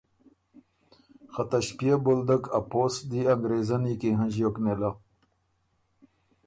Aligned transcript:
خه 1.33 1.43
ته 1.49 1.57
ݭپيېو 1.67 1.97
بولدک 2.05 2.43
ا 2.57 2.59
پوسټ 2.69 3.01
دی 3.09 3.21
انګرېزنی 3.33 3.93
کی 4.01 4.09
هنݫیوک 4.19 4.55
نېله۔ 4.63 4.91